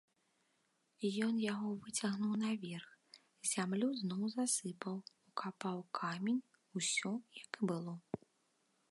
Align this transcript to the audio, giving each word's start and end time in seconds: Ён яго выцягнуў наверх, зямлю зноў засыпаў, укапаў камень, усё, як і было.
Ён 1.25 1.33
яго 1.41 1.69
выцягнуў 1.81 2.31
наверх, 2.45 2.87
зямлю 3.51 3.89
зноў 4.01 4.23
засыпаў, 4.37 4.95
укапаў 5.31 5.77
камень, 5.99 6.39
усё, 6.81 7.11
як 7.43 7.51
і 7.61 7.69
было. 7.73 7.93